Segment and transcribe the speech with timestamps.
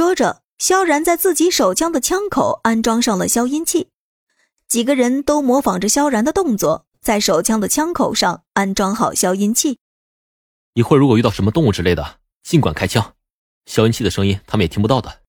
[0.00, 3.90] 说着，萧然在自己手枪的枪口安装上了消音器。
[4.66, 9.78] 几个人都模仿着萧然的动作，在手枪的枪口上安装好消音器。
[10.72, 13.14] 一会儿如果遇到什么动物之类的，尽管开枪，
[13.66, 15.20] 消音器的声音他们也听不到的。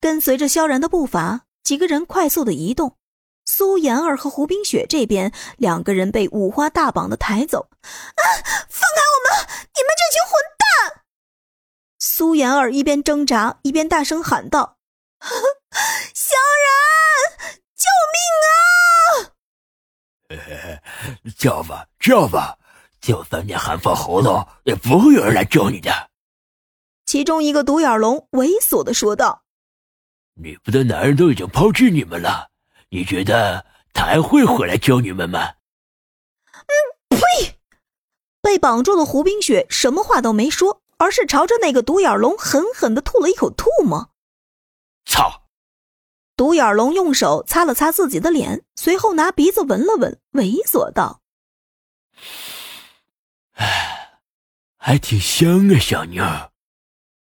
[0.00, 2.96] 跟随着萧然的步伐，几个人快速的移动。
[3.44, 7.68] 苏妍儿和胡冰雪这边，两个人被五花大绑的抬走。
[7.82, 8.24] 啊！
[8.66, 9.46] 放开我们！
[9.46, 10.43] 你们这群混蛋！
[12.34, 14.76] 苏妍儿一边挣扎一边大声喊道
[16.12, 16.34] ：“萧
[16.66, 18.18] 然，救命
[18.50, 19.30] 啊！”
[21.38, 22.58] 叫吧，叫吧，
[23.00, 26.10] 就算你喊破喉咙，也不会有人来救你的。
[27.06, 29.44] 其中一个独眼龙猥琐的说道
[30.34, 32.48] ：“你们的男人都已经抛弃你们了。”
[32.90, 35.54] 你觉得他还会回来救你们吗？
[36.50, 36.74] 嗯，
[37.10, 37.60] 呸！
[38.42, 44.10] 被绑住的胡冰雪什么话都没说，而是朝着那个独眼龙狠狠的吐了一口唾沫。
[45.04, 45.42] 操！
[46.36, 51.22] 独眼龙用手擦了擦自己的脸，随后拿鼻子闻了闻，猥琐道
[53.54, 54.20] ：“哎，
[54.76, 56.24] 还挺香啊，小妞。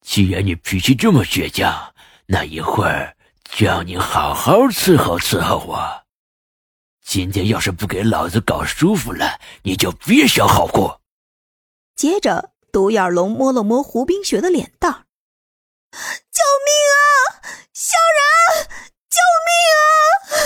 [0.00, 1.94] 既然你脾气这么倔强，
[2.26, 3.16] 那一会儿……”
[3.52, 6.04] 叫你好好伺候伺候我，
[7.04, 11.02] 今天要是不给老子搞舒服了，你就别想好过。
[11.96, 15.06] 接着，独眼龙摸了摸胡冰雪的脸蛋
[15.92, 18.68] 救命啊，萧然，
[19.08, 20.38] 救命啊！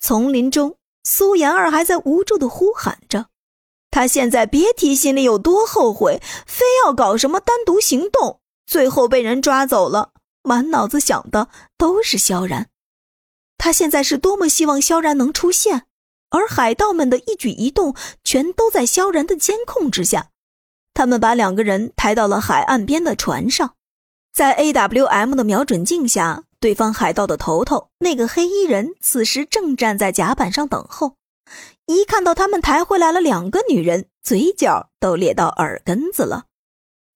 [0.00, 3.26] 丛林中，苏妍儿还在无助的呼喊着，
[3.90, 10.10] 他现在别提心里有多后悔，非要搞什么单独行动，最后被人抓走了。
[10.42, 11.48] 满脑子想的
[11.78, 12.68] 都是萧然，
[13.56, 15.86] 他现在是多么希望萧然能出现，
[16.30, 17.94] 而海盗们的一举一动
[18.24, 20.30] 全都在萧然的监控之下。
[20.92, 23.74] 他们把两个人抬到了海岸边的船上，
[24.32, 31.16] 在 AWM 的瞄准镜下，对方海盗的头头那个黑衣人此时正站在甲板上等候。
[31.86, 36.44] 一看到他们抬回来了两个女人，嘴角都咧到耳根子了。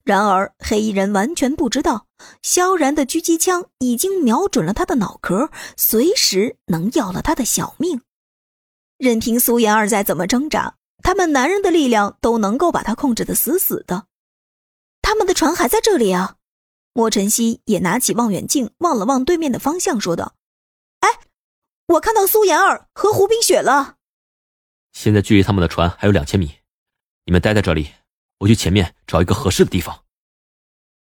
[0.04, 2.06] 然而，黑衣人完全不知道，
[2.42, 8.02] 萧然的狙击枪已经瞄准了他的脑壳，随时能要了他的小命。
[8.98, 14.06] 任凭苏妍儿再怎么挣扎，他们男人的力量都能够把她控制的死死的。
[15.00, 16.36] 他们的船还在这里啊！
[16.92, 20.34] 莫晨曦也拿起望远镜望了望对面的方向，说道
[21.00, 21.08] ：“哎，
[21.86, 23.94] 我看到苏妍儿和胡冰雪了。
[24.92, 26.56] 现在距离他们的船还有两千米，
[27.24, 27.92] 你们待在这里。”
[28.40, 30.04] 我去前面找一个合适的地方。